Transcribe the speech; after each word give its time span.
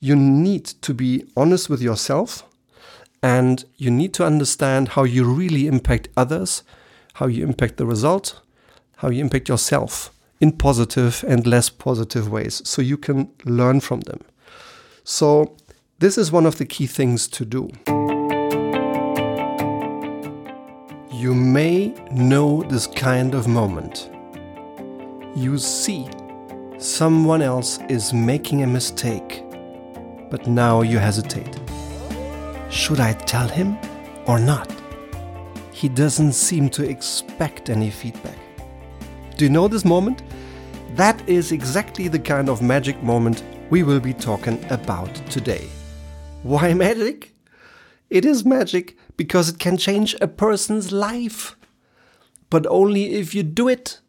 you 0.00 0.16
need 0.16 0.64
to 0.64 0.94
be 0.94 1.24
honest 1.36 1.68
with 1.68 1.82
yourself 1.82 2.44
and 3.22 3.64
you 3.76 3.90
need 3.90 4.14
to 4.14 4.24
understand 4.24 4.88
how 4.90 5.04
you 5.04 5.24
really 5.24 5.66
impact 5.66 6.08
others, 6.16 6.62
how 7.14 7.26
you 7.26 7.44
impact 7.44 7.76
the 7.76 7.84
result, 7.84 8.40
how 8.96 9.10
you 9.10 9.20
impact 9.20 9.48
yourself 9.48 10.10
in 10.40 10.52
positive 10.52 11.22
and 11.28 11.46
less 11.46 11.68
positive 11.68 12.30
ways 12.30 12.62
so 12.66 12.80
you 12.80 12.96
can 12.96 13.30
learn 13.44 13.78
from 13.80 14.00
them. 14.00 14.20
So, 15.04 15.56
this 15.98 16.16
is 16.16 16.32
one 16.32 16.46
of 16.46 16.56
the 16.56 16.64
key 16.64 16.86
things 16.86 17.28
to 17.28 17.44
do. 17.44 17.68
You 21.12 21.34
may 21.34 21.88
know 22.10 22.62
this 22.62 22.86
kind 22.86 23.34
of 23.34 23.46
moment. 23.46 24.10
You 25.36 25.58
see 25.58 26.08
someone 26.78 27.42
else 27.42 27.78
is 27.90 28.14
making 28.14 28.62
a 28.62 28.66
mistake, 28.66 29.44
but 30.30 30.46
now 30.46 30.82
you 30.82 30.98
hesitate. 30.98 31.58
Should 32.70 33.00
I 33.00 33.12
tell 33.12 33.48
him 33.48 33.76
or 34.26 34.38
not? 34.38 34.72
He 35.72 35.88
doesn't 35.88 36.32
seem 36.32 36.68
to 36.70 36.88
expect 36.88 37.68
any 37.68 37.90
feedback. 37.90 38.38
Do 39.36 39.44
you 39.44 39.50
know 39.50 39.66
this 39.66 39.84
moment? 39.84 40.22
That 40.94 41.26
is 41.28 41.52
exactly 41.52 42.08
the 42.08 42.18
kind 42.18 42.48
of 42.48 42.62
magic 42.62 43.02
moment 43.02 43.42
we 43.70 43.82
will 43.82 44.00
be 44.00 44.12
talking 44.12 44.64
about 44.70 45.14
today. 45.30 45.68
Why 46.42 46.74
magic? 46.74 47.32
It 48.10 48.24
is 48.24 48.44
magic 48.44 48.96
because 49.16 49.48
it 49.48 49.58
can 49.58 49.76
change 49.76 50.14
a 50.20 50.28
person's 50.28 50.92
life. 50.92 51.56
But 52.50 52.66
only 52.66 53.14
if 53.14 53.34
you 53.34 53.42
do 53.42 53.68
it. 53.68 54.00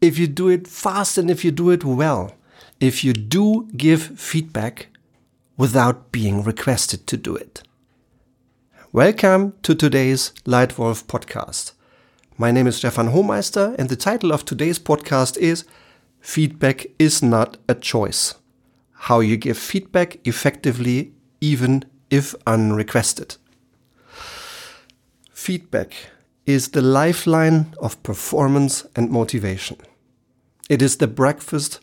If 0.00 0.18
you 0.18 0.26
do 0.26 0.48
it 0.48 0.68
fast 0.68 1.18
and 1.18 1.30
if 1.30 1.44
you 1.44 1.50
do 1.50 1.70
it 1.70 1.84
well. 1.84 2.32
If 2.80 3.02
you 3.02 3.12
do 3.12 3.68
give 3.76 4.18
feedback 4.18 4.88
without 5.58 6.12
being 6.12 6.44
requested 6.44 7.04
to 7.08 7.16
do 7.16 7.34
it. 7.34 7.64
Welcome 8.92 9.54
to 9.64 9.74
today's 9.74 10.32
Leitwolf 10.46 11.04
podcast. 11.06 11.72
My 12.38 12.52
name 12.52 12.68
is 12.68 12.76
Stefan 12.76 13.08
Homeister, 13.08 13.74
and 13.76 13.88
the 13.88 13.96
title 13.96 14.30
of 14.30 14.44
today's 14.44 14.78
podcast 14.78 15.36
is 15.36 15.64
Feedback 16.20 16.86
is 17.00 17.24
Not 17.24 17.56
a 17.68 17.74
Choice 17.74 18.36
How 18.92 19.18
You 19.18 19.36
Give 19.36 19.58
Feedback 19.58 20.24
Effectively, 20.24 21.12
Even 21.40 21.84
if 22.08 22.36
Unrequested. 22.46 23.36
Feedback 25.32 25.92
is 26.46 26.68
the 26.68 26.82
lifeline 26.82 27.74
of 27.80 28.00
performance 28.04 28.86
and 28.94 29.10
motivation. 29.10 29.78
It 30.70 30.82
is 30.82 30.98
the 30.98 31.08
breakfast 31.08 31.80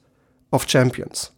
of 0.53 0.65
champions. 0.65 1.31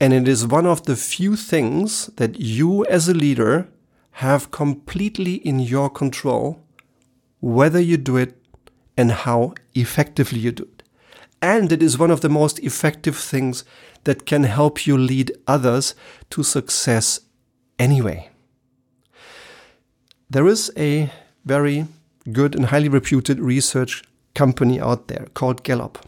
And 0.00 0.12
it 0.12 0.28
is 0.28 0.46
one 0.46 0.66
of 0.66 0.84
the 0.84 0.96
few 0.96 1.36
things 1.36 2.06
that 2.16 2.38
you 2.38 2.84
as 2.86 3.08
a 3.08 3.14
leader 3.14 3.68
have 4.12 4.50
completely 4.50 5.34
in 5.34 5.58
your 5.60 5.90
control 5.90 6.60
whether 7.40 7.80
you 7.80 7.96
do 7.96 8.16
it 8.16 8.36
and 8.96 9.12
how 9.12 9.54
effectively 9.74 10.38
you 10.40 10.52
do 10.52 10.64
it. 10.64 10.82
And 11.40 11.70
it 11.70 11.82
is 11.82 11.98
one 11.98 12.10
of 12.10 12.20
the 12.20 12.28
most 12.28 12.58
effective 12.60 13.16
things 13.16 13.64
that 14.04 14.26
can 14.26 14.42
help 14.44 14.86
you 14.86 14.98
lead 14.98 15.30
others 15.46 15.94
to 16.30 16.42
success 16.42 17.20
anyway. 17.78 18.28
There 20.28 20.48
is 20.48 20.72
a 20.76 21.10
very 21.44 21.86
good 22.32 22.54
and 22.54 22.66
highly 22.66 22.88
reputed 22.88 23.38
research 23.38 24.02
company 24.34 24.80
out 24.80 25.08
there 25.08 25.26
called 25.34 25.62
Gallup. 25.62 26.04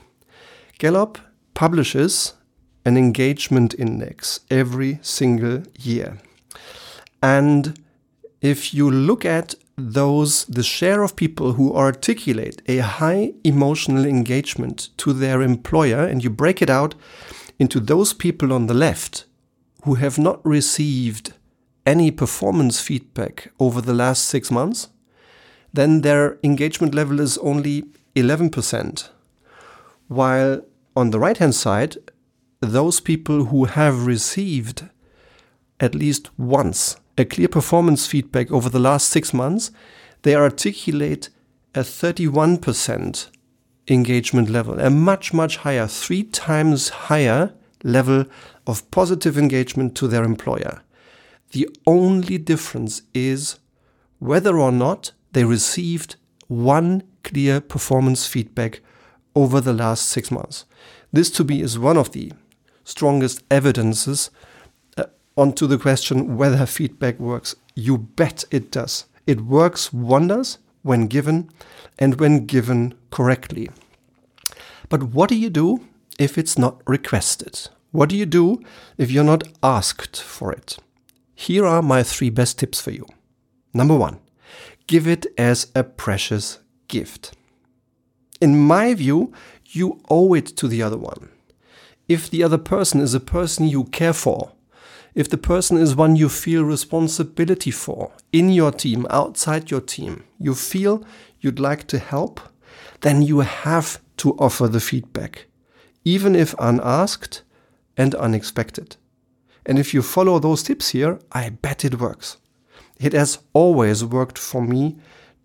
Gallup 0.78 1.19
publishes 1.54 2.34
an 2.84 2.96
engagement 2.96 3.74
index 3.74 4.40
every 4.50 4.98
single 5.02 5.62
year. 5.78 6.18
And 7.22 7.78
if 8.40 8.72
you 8.72 8.90
look 8.90 9.24
at 9.24 9.54
those, 9.76 10.44
the 10.46 10.62
share 10.62 11.02
of 11.02 11.16
people 11.16 11.52
who 11.52 11.74
articulate 11.74 12.62
a 12.66 12.78
high 12.78 13.32
emotional 13.44 14.04
engagement 14.04 14.90
to 14.98 15.12
their 15.12 15.42
employer, 15.42 16.04
and 16.04 16.22
you 16.22 16.30
break 16.30 16.62
it 16.62 16.70
out 16.70 16.94
into 17.58 17.80
those 17.80 18.12
people 18.12 18.52
on 18.52 18.66
the 18.66 18.74
left 18.74 19.24
who 19.84 19.94
have 19.94 20.19
not 20.19 20.44
received 20.44 21.32
any 21.86 22.10
performance 22.10 22.80
feedback 22.80 23.52
over 23.58 23.80
the 23.80 23.94
last 23.94 24.26
six 24.26 24.50
months, 24.50 24.88
then 25.72 26.02
their 26.02 26.38
engagement 26.42 26.94
level 26.94 27.20
is 27.20 27.38
only 27.38 27.84
11%. 28.16 29.08
While 30.08 30.62
on 30.96 31.10
the 31.10 31.19
right 31.19 31.36
hand 31.36 31.54
side, 31.54 31.96
those 32.60 33.00
people 33.00 33.47
who 33.47 33.65
have 33.65 34.06
received 34.06 34.88
at 35.78 35.94
least 35.94 36.31
once 36.38 36.97
a 37.16 37.25
clear 37.25 37.48
performance 37.48 38.06
feedback 38.06 38.50
over 38.50 38.69
the 38.69 38.78
last 38.78 39.09
six 39.09 39.32
months, 39.32 39.71
they 40.22 40.34
articulate 40.34 41.31
a 41.75 41.81
31% 41.81 43.28
engagement 43.88 44.50
level, 44.50 44.78
a 44.78 44.91
much, 44.91 45.32
much 45.32 45.59
higher, 45.59 45.87
three 45.87 46.22
times 46.22 46.88
higher 46.88 47.53
level 47.82 48.26
of 48.66 48.91
positive 48.91 49.38
engagement 49.38 49.94
to 49.97 50.06
their 50.06 50.25
employer. 50.25 50.82
The 51.53 51.69
only 51.87 52.38
difference 52.38 53.03
is 53.15 53.59
whether 54.19 54.59
or 54.59 54.70
not 54.70 55.12
they 55.32 55.44
received 55.44 56.16
one 56.49 57.03
clear 57.25 57.60
performance 57.60 58.26
feedback 58.26 58.81
over 59.34 59.60
the 59.60 59.72
last 59.72 60.06
six 60.06 60.31
months. 60.31 60.65
This, 61.12 61.31
to 61.32 61.44
me, 61.44 61.62
is 61.62 61.78
one 61.78 61.97
of 61.97 62.12
the 62.12 62.32
strongest 62.90 63.42
evidences 63.50 64.30
uh, 64.96 65.04
onto 65.36 65.66
the 65.66 65.78
question 65.78 66.36
whether 66.36 66.66
feedback 66.66 67.18
works. 67.18 67.54
You 67.74 67.98
bet 67.98 68.44
it 68.50 68.70
does. 68.70 69.06
It 69.26 69.42
works 69.42 69.92
wonders 69.92 70.58
when 70.82 71.06
given 71.06 71.50
and 71.98 72.18
when 72.18 72.46
given 72.46 72.94
correctly. 73.10 73.70
But 74.88 75.04
what 75.14 75.28
do 75.28 75.36
you 75.36 75.50
do 75.50 75.86
if 76.18 76.36
it's 76.36 76.58
not 76.58 76.82
requested? 76.86 77.68
What 77.92 78.08
do 78.08 78.16
you 78.16 78.26
do 78.26 78.62
if 78.98 79.10
you're 79.10 79.24
not 79.24 79.44
asked 79.62 80.20
for 80.20 80.52
it? 80.52 80.78
Here 81.34 81.64
are 81.64 81.82
my 81.82 82.02
three 82.02 82.30
best 82.30 82.58
tips 82.58 82.80
for 82.80 82.90
you. 82.90 83.06
Number 83.72 83.96
one, 83.96 84.18
give 84.86 85.06
it 85.06 85.26
as 85.38 85.70
a 85.74 85.84
precious 85.84 86.58
gift. 86.88 87.32
In 88.40 88.58
my 88.58 88.94
view, 88.94 89.32
you 89.66 90.00
owe 90.08 90.34
it 90.34 90.46
to 90.56 90.66
the 90.66 90.82
other 90.82 90.98
one. 90.98 91.28
If 92.10 92.28
the 92.28 92.43
other 92.43 92.59
person 92.59 93.00
is 93.00 93.15
a 93.15 93.21
person 93.21 93.69
you 93.69 93.84
care 93.84 94.12
for, 94.12 94.50
if 95.15 95.31
the 95.31 95.38
person 95.38 95.76
is 95.78 95.94
one 95.94 96.16
you 96.16 96.28
feel 96.28 96.65
responsibility 96.65 97.71
for 97.71 98.10
in 98.32 98.50
your 98.50 98.72
team, 98.72 99.06
outside 99.10 99.71
your 99.71 99.81
team, 99.81 100.25
you 100.37 100.56
feel 100.56 101.04
you'd 101.38 101.60
like 101.60 101.87
to 101.87 102.00
help, 102.00 102.41
then 103.03 103.22
you 103.22 103.41
have 103.41 104.00
to 104.16 104.32
offer 104.38 104.66
the 104.66 104.81
feedback, 104.81 105.47
even 106.04 106.34
if 106.34 106.53
unasked 106.59 107.44
and 107.97 108.16
unexpected. 108.16 108.97
And 109.65 109.78
if 109.78 109.94
you 109.94 110.03
follow 110.03 110.41
those 110.41 110.65
tips 110.65 110.88
here, 110.88 111.20
I 111.31 111.50
bet 111.50 111.84
it 111.84 112.00
works. 112.00 112.38
It 112.99 113.12
has 113.12 113.38
always 113.53 114.04
worked 114.04 114.37
for 114.37 114.62
me 114.62 114.99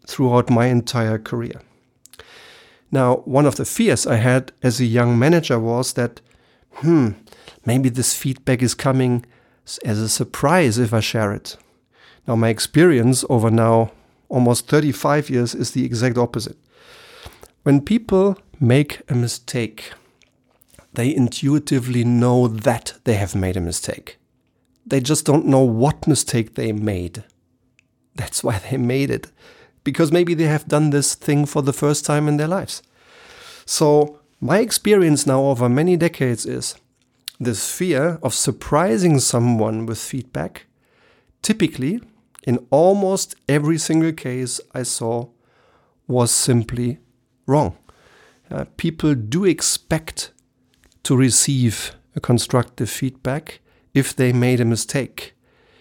throughout 0.07 0.49
my 0.49 0.65
entire 0.65 1.19
career. 1.19 1.61
Now, 2.89 3.17
one 3.17 3.45
of 3.45 3.57
the 3.57 3.65
fears 3.65 4.07
I 4.07 4.15
had 4.15 4.51
as 4.63 4.79
a 4.79 4.85
young 4.85 5.19
manager 5.19 5.59
was 5.59 5.93
that, 5.93 6.21
hmm, 6.75 7.09
maybe 7.65 7.89
this 7.89 8.15
feedback 8.15 8.61
is 8.61 8.73
coming 8.73 9.25
as 9.83 9.99
a 9.99 10.09
surprise 10.09 10.77
if 10.77 10.93
I 10.93 10.99
share 10.99 11.33
it. 11.33 11.57
Now, 12.27 12.35
my 12.35 12.49
experience 12.49 13.23
over 13.29 13.51
now 13.51 13.91
almost 14.29 14.67
35 14.67 15.29
years 15.29 15.55
is 15.55 15.71
the 15.71 15.85
exact 15.85 16.17
opposite. 16.17 16.57
When 17.63 17.81
people 17.81 18.37
make 18.59 19.01
a 19.09 19.15
mistake, 19.15 19.91
they 20.93 21.15
intuitively 21.15 22.03
know 22.03 22.47
that 22.47 22.93
they 23.03 23.15
have 23.15 23.35
made 23.35 23.57
a 23.57 23.61
mistake. 23.61 24.17
They 24.85 24.99
just 24.99 25.25
don't 25.25 25.47
know 25.47 25.61
what 25.61 26.07
mistake 26.07 26.55
they 26.55 26.71
made. 26.71 27.23
That's 28.15 28.43
why 28.43 28.59
they 28.59 28.77
made 28.77 29.09
it. 29.09 29.31
Because 29.83 30.11
maybe 30.11 30.33
they 30.33 30.45
have 30.45 30.67
done 30.67 30.89
this 30.89 31.15
thing 31.15 31.45
for 31.45 31.61
the 31.61 31.73
first 31.73 32.05
time 32.05 32.27
in 32.27 32.37
their 32.37 32.47
lives. 32.47 32.81
So, 33.65 34.19
my 34.39 34.59
experience 34.59 35.25
now 35.25 35.43
over 35.45 35.69
many 35.69 35.97
decades 35.97 36.45
is 36.45 36.75
this 37.39 37.71
fear 37.71 38.19
of 38.21 38.33
surprising 38.33 39.19
someone 39.19 39.85
with 39.85 39.97
feedback, 39.97 40.65
typically, 41.41 42.01
in 42.43 42.65
almost 42.69 43.35
every 43.49 43.77
single 43.77 44.13
case 44.13 44.61
I 44.73 44.83
saw, 44.83 45.27
was 46.07 46.31
simply 46.31 46.99
wrong. 47.47 47.77
Uh, 48.51 48.65
people 48.77 49.15
do 49.15 49.45
expect 49.45 50.31
to 51.03 51.15
receive 51.17 51.95
a 52.15 52.19
constructive 52.19 52.89
feedback 52.89 53.59
if 53.93 54.15
they 54.15 54.31
made 54.31 54.59
a 54.59 54.65
mistake, 54.65 55.33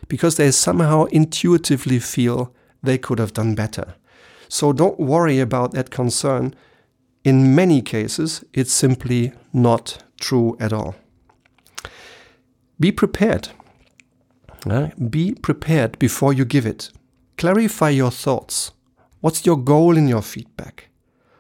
because 0.09 0.37
they 0.37 0.51
somehow 0.51 1.05
intuitively 1.05 1.99
feel 1.99 2.55
they 2.83 2.99
could 2.99 3.19
have 3.19 3.33
done 3.33 3.55
better. 3.55 3.95
So 4.49 4.73
don't 4.73 5.01
worry 5.01 5.41
about 5.41 5.73
that 5.73 5.91
concern. 5.91 6.55
In 7.25 7.55
many 7.55 7.81
cases, 7.81 8.45
it's 8.53 8.73
simply 8.73 9.33
not 9.51 10.05
true 10.21 10.59
at 10.61 10.75
all. 10.75 10.95
Be 12.79 12.93
prepared. 12.93 13.49
Uh, 14.69 14.89
be 15.09 15.35
prepared 15.35 15.99
before 15.99 16.35
you 16.35 16.45
give 16.45 16.67
it. 16.67 16.91
Clarify 17.39 17.91
your 17.91 18.11
thoughts. 18.11 18.73
What's 19.21 19.47
your 19.47 19.57
goal 19.57 19.97
in 19.97 20.07
your 20.07 20.21
feedback? 20.21 20.89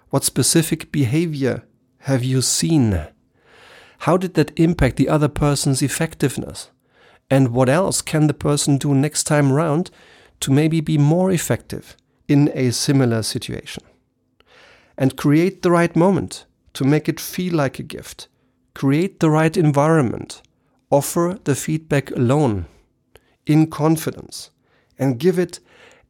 What 0.09 0.25
specific 0.25 0.91
behavior 0.91 1.65
have 1.99 2.25
you 2.25 2.41
seen? 2.41 3.07
How 3.99 4.17
did 4.17 4.35
that 4.35 4.59
impact 4.59 4.97
the 4.97 5.11
other 5.11 5.29
person's 5.29 5.83
effectiveness? 5.83 6.71
And 7.29 7.49
what 7.49 7.69
else 7.69 8.01
can 8.01 8.27
the 8.27 8.35
person 8.35 8.79
do 8.79 8.95
next 8.95 9.25
time 9.25 9.53
round 9.53 9.91
to 10.41 10.51
maybe 10.51 10.81
be 10.81 10.97
more 10.97 11.31
effective 11.31 11.97
in 12.27 12.51
a 12.55 12.71
similar 12.71 13.23
situation? 13.23 13.83
And 14.97 15.17
create 15.17 15.63
the 15.63 15.71
right 15.71 15.95
moment 15.97 16.47
to 16.75 16.85
make 16.85 17.09
it 17.09 17.21
feel 17.21 17.55
like 17.55 17.79
a 17.79 17.83
gift. 17.83 18.29
Create 18.75 19.21
the 19.21 19.31
right 19.31 19.57
environment. 19.57 20.43
Offer 20.91 21.39
the 21.45 21.55
feedback 21.55 22.11
alone, 22.13 22.67
in 23.47 23.69
confidence, 23.69 24.51
and 24.99 25.19
give 25.19 25.39
it 25.39 25.59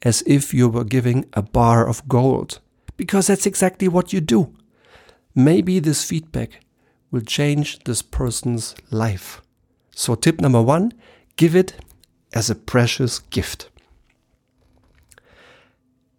as 0.02 0.22
if 0.26 0.52
you 0.52 0.68
were 0.68 0.84
giving 0.84 1.24
a 1.32 1.42
bar 1.42 1.88
of 1.88 2.06
gold, 2.08 2.60
because 2.96 3.28
that's 3.28 3.46
exactly 3.46 3.88
what 3.88 4.12
you 4.12 4.20
do. 4.20 4.54
Maybe 5.34 5.78
this 5.78 6.04
feedback 6.04 6.60
will 7.10 7.22
change 7.22 7.78
this 7.84 8.02
person's 8.02 8.74
life. 8.90 9.40
So, 9.92 10.14
tip 10.14 10.40
number 10.40 10.60
one 10.60 10.92
give 11.36 11.56
it 11.56 11.74
as 12.32 12.50
a 12.50 12.54
precious 12.54 13.20
gift. 13.20 13.70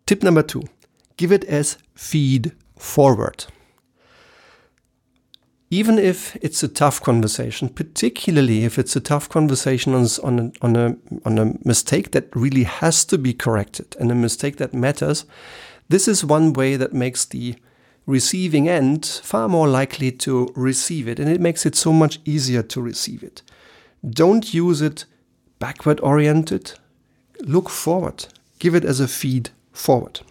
Tip 0.05 0.23
number 0.23 0.41
two 0.41 0.63
give 1.17 1.31
it 1.31 1.43
as 1.45 1.77
feed 1.95 2.51
forward. 2.77 3.45
Even 5.71 5.97
if 5.97 6.35
it's 6.37 6.61
a 6.61 6.67
tough 6.67 7.01
conversation, 7.01 7.69
particularly 7.69 8.63
if 8.63 8.77
it's 8.77 8.95
a 8.95 9.01
tough 9.01 9.27
conversation 9.27 9.93
on, 9.93 10.07
on, 10.23 10.53
on, 10.61 10.75
a, 10.75 10.95
on 11.25 11.37
a 11.37 11.57
mistake 11.65 12.11
that 12.11 12.33
really 12.35 12.63
has 12.63 13.03
to 13.05 13.17
be 13.17 13.33
corrected 13.33 13.95
and 13.99 14.11
a 14.11 14.15
mistake 14.15 14.57
that 14.57 14.73
matters, 14.73 15.25
this 15.89 16.07
is 16.07 16.23
one 16.23 16.53
way 16.53 16.75
that 16.75 16.93
makes 16.93 17.25
the 17.25 17.55
receiving 18.05 18.69
end 18.69 19.05
far 19.05 19.49
more 19.49 19.67
likely 19.67 20.11
to 20.11 20.51
receive 20.55 21.07
it, 21.07 21.19
and 21.19 21.29
it 21.29 21.41
makes 21.41 21.65
it 21.65 21.75
so 21.75 21.91
much 21.91 22.19
easier 22.25 22.61
to 22.61 22.81
receive 22.81 23.23
it. 23.23 23.41
Don't 24.07 24.53
use 24.53 24.81
it 24.81 25.05
backward 25.59 25.99
oriented. 26.01 26.73
Look 27.41 27.69
forward. 27.69 28.27
Give 28.59 28.75
it 28.75 28.85
as 28.85 28.99
a 28.99 29.07
feed 29.07 29.49
forward. 29.73 30.21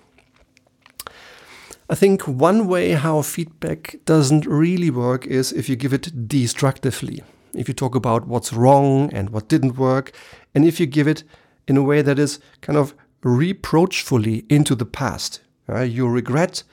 I 1.94 1.96
think 1.96 2.26
one 2.26 2.66
way 2.66 2.90
how 2.90 3.22
feedback 3.22 4.00
doesn't 4.04 4.46
really 4.46 4.90
work 4.90 5.28
is 5.28 5.52
if 5.52 5.68
you 5.68 5.76
give 5.76 5.92
it 5.92 6.26
destructively. 6.26 7.22
If 7.52 7.68
you 7.68 7.74
talk 7.74 7.94
about 7.94 8.26
what's 8.26 8.52
wrong 8.52 9.12
and 9.12 9.30
what 9.30 9.48
didn't 9.48 9.78
work, 9.78 10.10
and 10.56 10.64
if 10.64 10.80
you 10.80 10.86
give 10.86 11.06
it 11.06 11.22
in 11.68 11.76
a 11.76 11.84
way 11.84 12.02
that 12.02 12.18
is 12.18 12.40
kind 12.62 12.76
of 12.76 12.96
reproachfully 13.22 14.44
into 14.48 14.74
the 14.74 14.84
past. 14.84 15.40
Uh, 15.68 15.82
you 15.82 16.08
regret 16.08 16.64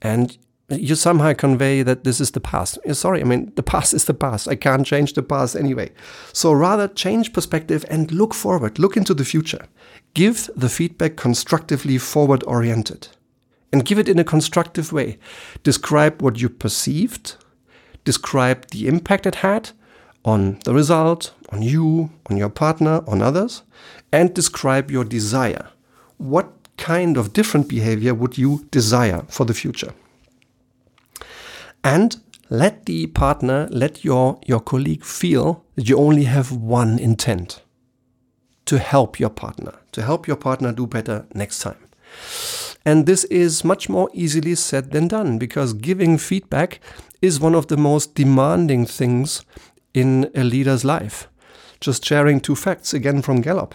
and 0.00 0.38
you 0.70 0.94
somehow 0.94 1.34
convey 1.34 1.82
that 1.82 2.04
this 2.04 2.18
is 2.18 2.30
the 2.30 2.40
past. 2.40 2.78
Sorry, 2.94 3.20
I 3.20 3.24
mean, 3.24 3.52
the 3.56 3.62
past 3.62 3.92
is 3.92 4.06
the 4.06 4.14
past. 4.14 4.48
I 4.48 4.54
can't 4.54 4.86
change 4.86 5.12
the 5.12 5.22
past 5.22 5.54
anyway. 5.54 5.90
So 6.32 6.50
rather 6.50 6.88
change 6.88 7.34
perspective 7.34 7.84
and 7.90 8.10
look 8.10 8.32
forward, 8.32 8.78
look 8.78 8.96
into 8.96 9.12
the 9.12 9.26
future. 9.26 9.66
Give 10.14 10.48
the 10.56 10.70
feedback 10.70 11.16
constructively 11.16 11.98
forward 11.98 12.42
oriented 12.46 13.08
and 13.72 13.84
give 13.84 13.98
it 13.98 14.08
in 14.08 14.18
a 14.18 14.24
constructive 14.24 14.92
way. 14.92 15.18
Describe 15.62 16.20
what 16.20 16.40
you 16.40 16.48
perceived, 16.48 17.36
describe 18.04 18.66
the 18.68 18.86
impact 18.86 19.26
it 19.26 19.36
had 19.36 19.70
on 20.24 20.58
the 20.64 20.74
result, 20.74 21.34
on 21.50 21.62
you, 21.62 22.10
on 22.26 22.36
your 22.36 22.50
partner, 22.50 23.02
on 23.08 23.22
others, 23.22 23.62
and 24.12 24.34
describe 24.34 24.90
your 24.90 25.04
desire. 25.04 25.68
What 26.18 26.52
kind 26.76 27.16
of 27.16 27.32
different 27.32 27.68
behavior 27.68 28.14
would 28.14 28.38
you 28.38 28.66
desire 28.70 29.24
for 29.28 29.44
the 29.44 29.54
future? 29.54 29.94
And 31.82 32.16
let 32.48 32.86
the 32.86 33.06
partner, 33.08 33.66
let 33.70 34.04
your, 34.04 34.38
your 34.46 34.60
colleague 34.60 35.04
feel 35.04 35.64
that 35.74 35.88
you 35.88 35.96
only 35.96 36.24
have 36.24 36.52
one 36.52 36.98
intent 36.98 37.62
to 38.66 38.78
help 38.78 39.18
your 39.18 39.30
partner, 39.30 39.74
to 39.92 40.02
help 40.02 40.28
your 40.28 40.36
partner 40.36 40.72
do 40.72 40.86
better 40.86 41.26
next 41.34 41.60
time. 41.60 41.78
And 42.84 43.06
this 43.06 43.24
is 43.24 43.64
much 43.64 43.88
more 43.88 44.10
easily 44.12 44.54
said 44.54 44.90
than 44.90 45.08
done 45.08 45.38
because 45.38 45.72
giving 45.72 46.18
feedback 46.18 46.80
is 47.20 47.40
one 47.40 47.54
of 47.54 47.68
the 47.68 47.76
most 47.76 48.14
demanding 48.14 48.86
things 48.86 49.44
in 49.94 50.30
a 50.34 50.42
leader's 50.42 50.84
life. 50.84 51.28
Just 51.80 52.04
sharing 52.04 52.40
two 52.40 52.56
facts 52.56 52.92
again 52.92 53.22
from 53.22 53.40
Gallup. 53.40 53.74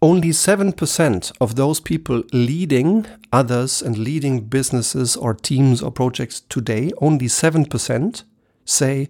Only 0.00 0.28
7% 0.28 1.32
of 1.40 1.56
those 1.56 1.80
people 1.80 2.22
leading 2.32 3.06
others 3.32 3.82
and 3.82 3.98
leading 3.98 4.42
businesses 4.42 5.16
or 5.16 5.34
teams 5.34 5.82
or 5.82 5.90
projects 5.90 6.40
today, 6.40 6.92
only 7.00 7.26
7% 7.26 8.22
say, 8.64 9.08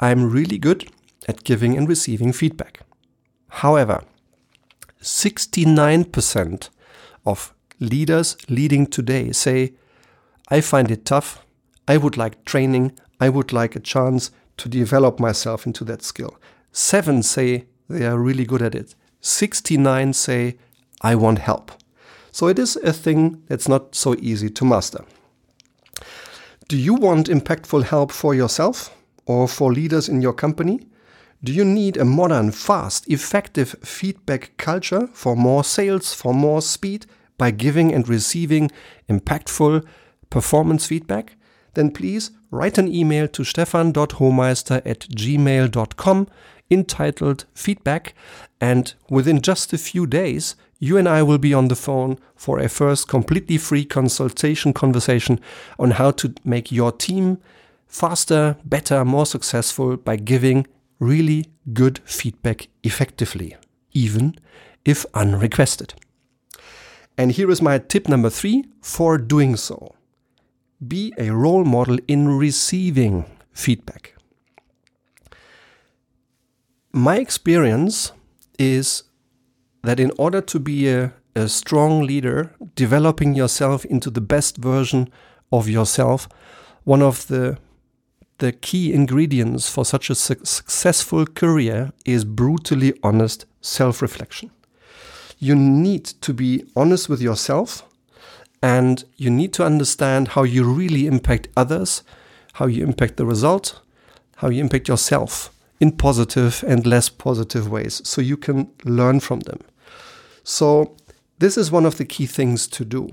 I'm 0.00 0.30
really 0.30 0.56
good 0.56 0.90
at 1.28 1.44
giving 1.44 1.76
and 1.76 1.86
receiving 1.86 2.32
feedback. 2.32 2.80
However, 3.48 4.04
69% 5.02 6.68
of 7.26 7.54
leaders 7.82 8.36
leading 8.48 8.86
today 8.86 9.32
say, 9.32 9.74
I 10.48 10.60
find 10.60 10.90
it 10.90 11.04
tough. 11.04 11.44
I 11.86 11.96
would 11.96 12.16
like 12.16 12.44
training. 12.44 12.92
I 13.20 13.28
would 13.28 13.52
like 13.52 13.76
a 13.76 13.80
chance 13.80 14.30
to 14.58 14.68
develop 14.68 15.18
myself 15.18 15.66
into 15.66 15.84
that 15.84 16.02
skill. 16.02 16.38
Seven 16.72 17.22
say 17.22 17.66
they 17.88 18.06
are 18.06 18.18
really 18.18 18.44
good 18.44 18.62
at 18.62 18.74
it. 18.74 18.94
69 19.20 20.12
say, 20.12 20.56
I 21.00 21.14
want 21.14 21.40
help. 21.40 21.72
So 22.30 22.48
it 22.48 22.58
is 22.58 22.76
a 22.76 22.92
thing 22.92 23.42
that's 23.48 23.68
not 23.68 23.94
so 23.94 24.14
easy 24.18 24.48
to 24.50 24.64
master. 24.64 25.04
Do 26.68 26.78
you 26.78 26.94
want 26.94 27.28
impactful 27.28 27.84
help 27.84 28.12
for 28.12 28.34
yourself 28.34 28.96
or 29.26 29.46
for 29.46 29.72
leaders 29.72 30.08
in 30.08 30.22
your 30.22 30.32
company? 30.32 30.86
Do 31.44 31.52
you 31.52 31.64
need 31.64 31.96
a 31.96 32.04
modern, 32.04 32.52
fast, 32.52 33.08
effective 33.08 33.74
feedback 33.82 34.52
culture 34.56 35.08
for 35.12 35.36
more 35.36 35.64
sales, 35.64 36.14
for 36.14 36.32
more 36.32 36.62
speed, 36.62 37.06
by 37.42 37.50
giving 37.50 37.92
and 37.92 38.08
receiving 38.08 38.70
impactful 39.08 39.84
performance 40.30 40.86
feedback, 40.86 41.34
then 41.74 41.90
please 41.90 42.30
write 42.52 42.78
an 42.78 42.86
email 42.86 43.26
to 43.26 43.42
stefan.homeister 43.42 44.80
at 44.86 45.00
gmail.com 45.00 46.28
entitled 46.70 47.44
feedback. 47.52 48.14
And 48.60 48.94
within 49.10 49.40
just 49.40 49.72
a 49.72 49.78
few 49.78 50.06
days, 50.06 50.54
you 50.78 50.96
and 50.96 51.08
I 51.08 51.24
will 51.24 51.38
be 51.38 51.52
on 51.52 51.66
the 51.66 51.74
phone 51.74 52.16
for 52.36 52.60
a 52.60 52.68
first 52.68 53.08
completely 53.08 53.58
free 53.58 53.84
consultation 53.84 54.72
conversation 54.72 55.40
on 55.80 55.90
how 55.92 56.12
to 56.12 56.32
make 56.44 56.70
your 56.70 56.92
team 56.92 57.38
faster, 57.88 58.56
better, 58.64 59.04
more 59.04 59.26
successful 59.26 59.96
by 59.96 60.14
giving 60.14 60.68
really 61.00 61.46
good 61.72 61.98
feedback 62.04 62.68
effectively, 62.84 63.56
even 63.92 64.36
if 64.84 65.04
unrequested. 65.12 65.94
And 67.16 67.32
here 67.32 67.50
is 67.50 67.60
my 67.60 67.78
tip 67.78 68.08
number 68.08 68.30
three 68.30 68.64
for 68.80 69.18
doing 69.18 69.56
so 69.56 69.94
be 70.86 71.12
a 71.16 71.30
role 71.30 71.64
model 71.64 71.98
in 72.08 72.28
receiving 72.28 73.24
feedback. 73.52 74.14
My 76.92 77.18
experience 77.18 78.12
is 78.58 79.04
that 79.82 80.00
in 80.00 80.10
order 80.18 80.40
to 80.40 80.58
be 80.58 80.88
a, 80.88 81.12
a 81.34 81.48
strong 81.48 82.04
leader, 82.04 82.54
developing 82.74 83.34
yourself 83.34 83.84
into 83.84 84.10
the 84.10 84.20
best 84.20 84.56
version 84.56 85.08
of 85.50 85.68
yourself, 85.68 86.28
one 86.84 87.02
of 87.02 87.26
the 87.28 87.58
the 88.38 88.50
key 88.50 88.92
ingredients 88.92 89.68
for 89.68 89.84
such 89.84 90.10
a 90.10 90.16
su 90.16 90.34
successful 90.42 91.24
career 91.26 91.92
is 92.04 92.24
brutally 92.24 92.92
honest 93.04 93.46
self 93.60 94.02
reflection 94.02 94.50
you 95.42 95.56
need 95.56 96.04
to 96.04 96.32
be 96.32 96.64
honest 96.76 97.08
with 97.08 97.20
yourself 97.20 97.82
and 98.62 99.04
you 99.16 99.28
need 99.28 99.52
to 99.52 99.64
understand 99.64 100.28
how 100.28 100.44
you 100.44 100.62
really 100.62 101.08
impact 101.08 101.48
others, 101.56 102.04
how 102.52 102.66
you 102.66 102.84
impact 102.84 103.16
the 103.16 103.26
result, 103.26 103.80
how 104.36 104.48
you 104.48 104.60
impact 104.60 104.86
yourself 104.86 105.52
in 105.80 105.90
positive 105.90 106.62
and 106.68 106.86
less 106.86 107.08
positive 107.08 107.68
ways 107.68 108.00
so 108.04 108.20
you 108.20 108.36
can 108.36 108.70
learn 108.84 109.18
from 109.18 109.40
them. 109.40 109.58
So, 110.44 110.94
this 111.40 111.58
is 111.58 111.72
one 111.72 111.86
of 111.86 111.96
the 111.98 112.04
key 112.04 112.26
things 112.26 112.68
to 112.68 112.84
do. 112.84 113.10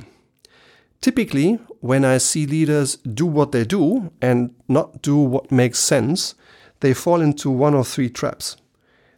Typically, 1.02 1.54
when 1.80 2.06
I 2.06 2.20
see 2.20 2.46
leaders 2.46 2.98
do 2.98 3.26
what 3.26 3.54
they 3.54 3.64
do 3.64 4.12
and 4.22 4.54
not 4.68 5.02
do 5.02 5.18
what 5.18 5.52
makes 5.52 5.80
sense, 5.80 6.36
they 6.82 6.94
fall 6.94 7.22
into 7.22 7.50
one 7.50 7.74
of 7.74 7.88
three 7.88 8.10
traps. 8.10 8.56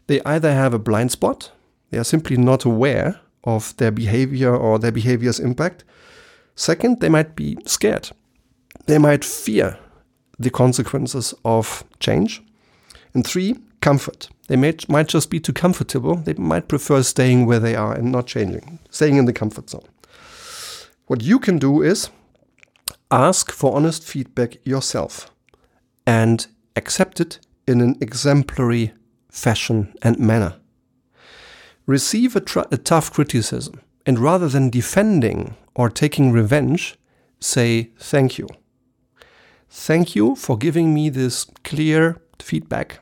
They 0.08 0.22
either 0.22 0.53
have 0.53 0.74
a 0.74 0.80
blind 0.80 1.12
spot, 1.12 1.51
they 1.91 1.98
are 1.98 2.03
simply 2.03 2.38
not 2.38 2.65
aware 2.65 3.19
of 3.43 3.75
their 3.77 3.91
behavior 3.91 4.55
or 4.55 4.79
their 4.79 4.91
behavior's 4.91 5.39
impact. 5.39 5.83
Second, 6.55 7.00
they 7.00 7.10
might 7.10 7.36
be 7.36 7.57
scared. 7.65 8.10
They 8.86 8.98
might 8.98 9.24
fear 9.24 9.77
the 10.39 10.50
consequences 10.50 11.33
of 11.45 11.83
change. 12.00 12.41
And 13.13 13.25
three, 13.25 13.57
comfort. 13.81 14.29
They 14.48 14.55
may, 14.55 14.75
might 14.88 15.07
just 15.07 15.29
be 15.29 15.39
too 15.39 15.53
comfortable. 15.53 16.15
They 16.15 16.33
might 16.33 16.67
prefer 16.67 17.03
staying 17.03 17.45
where 17.45 17.60
they 17.60 17.75
are 17.75 17.93
and 17.93 18.12
not 18.12 18.27
changing, 18.27 18.79
staying 18.89 19.17
in 19.17 19.25
the 19.25 19.33
comfort 19.33 19.69
zone. 19.69 19.88
What 21.07 21.21
you 21.21 21.39
can 21.39 21.57
do 21.57 21.81
is 21.81 22.10
ask 23.10 23.51
for 23.51 23.75
honest 23.75 24.03
feedback 24.03 24.65
yourself 24.65 25.29
and 26.07 26.48
accept 26.75 27.19
it 27.19 27.39
in 27.67 27.81
an 27.81 27.98
exemplary 28.01 28.93
fashion 29.29 29.93
and 30.01 30.17
manner. 30.19 30.61
Receive 31.91 32.38
a, 32.38 32.39
tr- 32.39 32.71
a 32.71 32.77
tough 32.77 33.12
criticism 33.12 33.81
and 34.05 34.17
rather 34.17 34.48
than 34.48 34.69
defending 34.69 35.55
or 35.75 35.89
taking 35.89 36.31
revenge, 36.31 36.95
say 37.41 37.89
thank 37.98 38.38
you. 38.38 38.48
Thank 39.69 40.15
you 40.15 40.38
for 40.38 40.57
giving 40.57 40.93
me 40.93 41.10
this 41.10 41.45
clear 41.65 42.21
feedback 42.39 43.00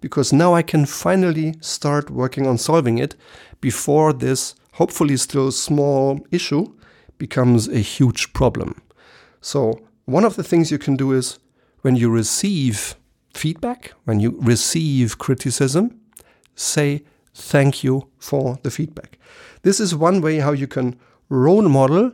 because 0.00 0.32
now 0.32 0.52
I 0.52 0.62
can 0.62 0.84
finally 0.84 1.54
start 1.60 2.10
working 2.10 2.44
on 2.44 2.58
solving 2.58 2.98
it 2.98 3.14
before 3.60 4.12
this 4.12 4.56
hopefully 4.72 5.16
still 5.16 5.52
small 5.52 6.26
issue 6.32 6.66
becomes 7.18 7.68
a 7.68 7.78
huge 7.78 8.32
problem. 8.32 8.82
So, 9.40 9.78
one 10.06 10.24
of 10.24 10.34
the 10.34 10.42
things 10.42 10.72
you 10.72 10.78
can 10.78 10.96
do 10.96 11.12
is 11.12 11.38
when 11.82 11.94
you 11.94 12.10
receive 12.10 12.96
feedback, 13.32 13.92
when 14.06 14.18
you 14.18 14.36
receive 14.40 15.18
criticism, 15.18 16.00
say 16.56 17.04
thank 17.34 17.84
you 17.84 18.08
for 18.18 18.58
the 18.62 18.70
feedback. 18.70 19.18
This 19.62 19.80
is 19.80 19.94
one 19.94 20.20
way 20.20 20.38
how 20.38 20.52
you 20.52 20.66
can 20.66 20.98
role 21.28 21.68
model 21.68 22.12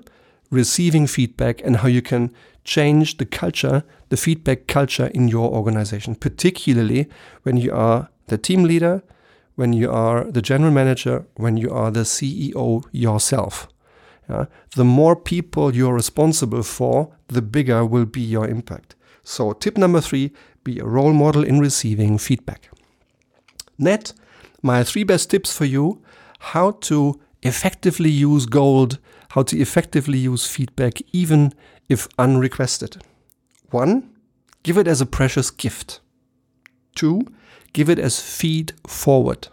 receiving 0.51 1.07
feedback 1.07 1.63
and 1.63 1.77
how 1.77 1.89
you 1.89 2.03
can 2.03 2.33
change 2.65 3.17
the 3.17 3.25
culture, 3.25 3.85
the 4.09 4.17
feedback 4.17 4.67
culture 4.67 5.07
in 5.15 5.29
your 5.29 5.51
organization, 5.51 6.15
particularly 6.15 7.09
when 7.43 7.57
you 7.57 7.73
are 7.73 8.09
the 8.27 8.39
team 8.39 8.65
leader, 8.65 9.03
when 9.55 9.73
you 9.73 9.91
are 9.91 10.25
the 10.25 10.43
general 10.43 10.73
manager, 10.73 11.25
when 11.37 11.57
you 11.57 11.71
are 11.71 11.91
the 11.91 12.01
CEO 12.01 12.85
yourself. 12.93 13.69
Yeah? 14.29 14.47
The 14.77 14.85
more 14.85 15.17
people 15.17 15.75
you're 15.75 15.95
responsible 15.95 16.63
for, 16.63 17.13
the 17.29 17.43
bigger 17.43 17.85
will 17.85 18.07
be 18.07 18.21
your 18.21 18.49
impact. 18.49 18.95
So, 19.23 19.53
tip 19.53 19.77
number 19.77 20.01
three 20.01 20.33
be 20.65 20.79
a 20.79 20.85
role 20.85 21.13
model 21.13 21.45
in 21.45 21.59
receiving 21.59 22.19
feedback. 22.19 22.71
Net, 23.79 24.13
my 24.63 24.85
three 24.85 25.05
best 25.05 25.31
tips 25.31 25.57
for 25.57 25.65
you 25.65 26.03
how 26.41 26.73
to 26.73 27.21
effectively 27.43 28.11
use 28.11 28.47
gold, 28.47 28.99
how 29.31 29.43
to 29.43 29.59
effectively 29.59 30.19
use 30.19 30.47
feedback 30.47 30.95
even 31.13 31.53
if 31.89 32.09
unrequested. 32.19 33.03
One, 33.71 34.11
give 34.63 34.79
it 34.79 34.87
as 34.87 35.01
a 35.01 35.07
precious 35.07 35.51
gift. 35.51 36.01
Two, 36.95 37.27
give 37.73 37.89
it 37.89 37.99
as 37.99 38.21
feed 38.21 38.73
forward. 38.87 39.49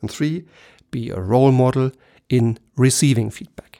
And 0.00 0.10
three, 0.10 0.44
be 0.90 1.10
a 1.10 1.20
role 1.20 1.52
model 1.52 1.92
in 2.28 2.58
receiving 2.76 3.30
feedback. 3.30 3.71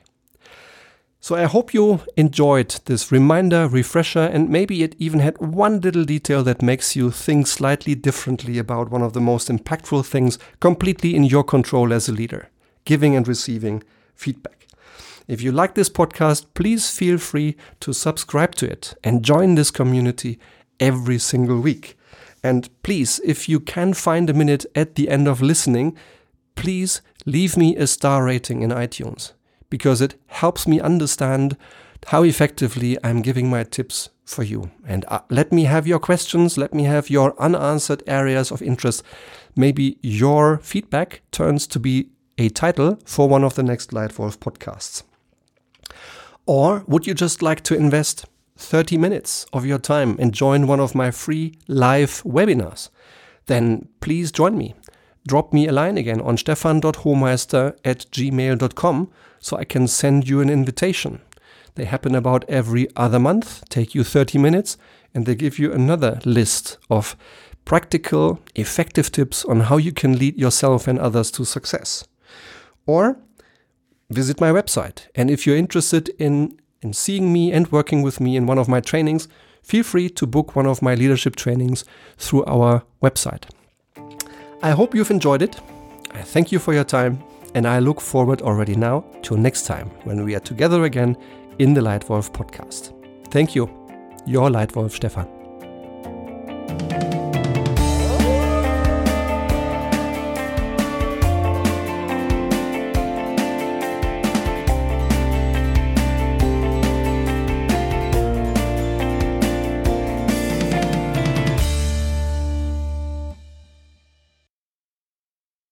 So 1.24 1.36
I 1.36 1.44
hope 1.44 1.72
you 1.72 2.00
enjoyed 2.16 2.80
this 2.86 3.12
reminder, 3.12 3.68
refresher, 3.68 4.24
and 4.24 4.50
maybe 4.50 4.82
it 4.82 4.96
even 4.98 5.20
had 5.20 5.38
one 5.38 5.80
little 5.80 6.04
detail 6.04 6.42
that 6.42 6.62
makes 6.62 6.96
you 6.96 7.12
think 7.12 7.46
slightly 7.46 7.94
differently 7.94 8.58
about 8.58 8.90
one 8.90 9.02
of 9.02 9.12
the 9.12 9.20
most 9.20 9.46
impactful 9.46 10.04
things 10.04 10.36
completely 10.58 11.14
in 11.14 11.22
your 11.22 11.44
control 11.44 11.92
as 11.92 12.08
a 12.08 12.12
leader 12.12 12.48
giving 12.84 13.14
and 13.14 13.28
receiving 13.28 13.84
feedback. 14.16 14.66
If 15.28 15.42
you 15.42 15.52
like 15.52 15.76
this 15.76 15.88
podcast, 15.88 16.46
please 16.54 16.90
feel 16.90 17.18
free 17.18 17.56
to 17.78 17.92
subscribe 17.92 18.56
to 18.56 18.68
it 18.68 18.94
and 19.04 19.24
join 19.24 19.54
this 19.54 19.70
community 19.70 20.40
every 20.80 21.20
single 21.20 21.60
week. 21.60 21.96
And 22.42 22.68
please, 22.82 23.20
if 23.24 23.48
you 23.48 23.60
can 23.60 23.94
find 23.94 24.28
a 24.28 24.34
minute 24.34 24.66
at 24.74 24.96
the 24.96 25.08
end 25.08 25.28
of 25.28 25.40
listening, 25.40 25.96
please 26.56 27.00
leave 27.26 27.56
me 27.56 27.76
a 27.76 27.86
star 27.86 28.24
rating 28.24 28.62
in 28.62 28.70
iTunes 28.70 29.34
because 29.72 30.02
it 30.02 30.16
helps 30.26 30.68
me 30.68 30.78
understand 30.78 31.56
how 32.08 32.22
effectively 32.22 32.98
I'm 33.02 33.22
giving 33.22 33.48
my 33.48 33.64
tips 33.64 34.10
for 34.22 34.42
you. 34.42 34.70
And 34.86 35.06
uh, 35.08 35.20
let 35.30 35.50
me 35.50 35.64
have 35.64 35.86
your 35.86 35.98
questions, 35.98 36.58
let 36.58 36.74
me 36.74 36.84
have 36.84 37.08
your 37.08 37.34
unanswered 37.40 38.02
areas 38.06 38.50
of 38.50 38.60
interest. 38.60 39.02
Maybe 39.56 39.96
your 40.02 40.58
feedback 40.58 41.22
turns 41.30 41.66
to 41.68 41.80
be 41.80 42.10
a 42.36 42.50
title 42.50 42.98
for 43.06 43.30
one 43.30 43.44
of 43.44 43.54
the 43.54 43.62
next 43.62 43.92
Leitwolf 43.92 44.36
podcasts. 44.36 45.04
Or 46.44 46.84
would 46.86 47.06
you 47.06 47.14
just 47.14 47.40
like 47.40 47.62
to 47.62 47.74
invest 47.74 48.26
30 48.58 48.98
minutes 48.98 49.46
of 49.54 49.64
your 49.64 49.78
time 49.78 50.16
and 50.18 50.34
join 50.34 50.66
one 50.66 50.80
of 50.80 50.94
my 50.94 51.10
free 51.10 51.54
live 51.66 52.22
webinars? 52.24 52.90
Then 53.46 53.88
please 54.00 54.30
join 54.30 54.58
me. 54.58 54.74
Drop 55.26 55.52
me 55.52 55.68
a 55.68 55.72
line 55.72 55.96
again 55.98 56.20
on 56.20 56.36
stefan.homeister 56.36 57.76
at 57.84 58.06
gmail.com 58.10 59.10
so 59.38 59.56
I 59.56 59.64
can 59.64 59.86
send 59.86 60.28
you 60.28 60.40
an 60.40 60.50
invitation. 60.50 61.20
They 61.74 61.84
happen 61.84 62.14
about 62.14 62.44
every 62.48 62.88
other 62.96 63.18
month, 63.18 63.68
take 63.68 63.94
you 63.94 64.04
30 64.04 64.38
minutes, 64.38 64.76
and 65.14 65.24
they 65.24 65.34
give 65.34 65.58
you 65.58 65.72
another 65.72 66.20
list 66.24 66.78
of 66.90 67.16
practical, 67.64 68.40
effective 68.54 69.12
tips 69.12 69.44
on 69.44 69.60
how 69.60 69.76
you 69.76 69.92
can 69.92 70.18
lead 70.18 70.36
yourself 70.36 70.88
and 70.88 70.98
others 70.98 71.30
to 71.32 71.44
success 71.44 72.04
or 72.86 73.16
visit 74.10 74.40
my 74.40 74.50
website. 74.50 75.06
And 75.14 75.30
if 75.30 75.46
you're 75.46 75.56
interested 75.56 76.10
in, 76.18 76.58
in 76.82 76.92
seeing 76.92 77.32
me 77.32 77.52
and 77.52 77.70
working 77.70 78.02
with 78.02 78.20
me 78.20 78.36
in 78.36 78.46
one 78.46 78.58
of 78.58 78.68
my 78.68 78.80
trainings, 78.80 79.28
feel 79.62 79.84
free 79.84 80.10
to 80.10 80.26
book 80.26 80.56
one 80.56 80.66
of 80.66 80.82
my 80.82 80.94
leadership 80.94 81.36
trainings 81.36 81.84
through 82.18 82.44
our 82.44 82.82
website. 83.00 83.44
I 84.62 84.70
hope 84.70 84.94
you've 84.94 85.10
enjoyed 85.10 85.42
it. 85.42 85.60
I 86.12 86.22
thank 86.22 86.52
you 86.52 86.58
for 86.58 86.72
your 86.72 86.84
time, 86.84 87.22
and 87.54 87.66
I 87.66 87.80
look 87.80 88.00
forward 88.00 88.42
already 88.42 88.76
now 88.76 89.04
to 89.22 89.36
next 89.36 89.66
time 89.66 89.90
when 90.04 90.24
we 90.24 90.34
are 90.36 90.40
together 90.40 90.84
again 90.84 91.16
in 91.58 91.74
the 91.74 91.80
Leitwolf 91.80 92.30
podcast. 92.30 92.92
Thank 93.30 93.54
you. 93.54 93.68
Your 94.24 94.50
Leitwolf 94.50 94.92
Stefan. 94.92 95.41